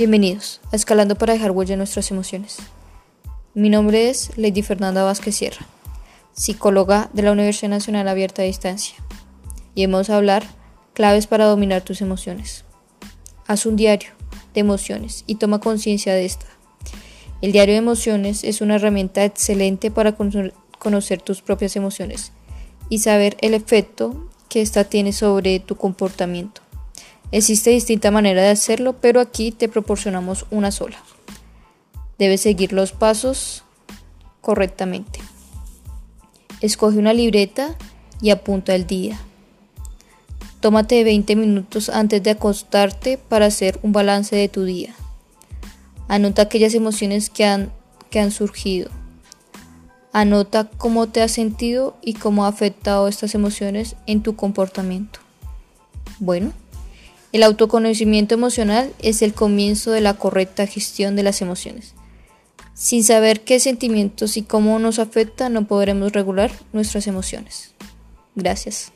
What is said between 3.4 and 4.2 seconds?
Mi nombre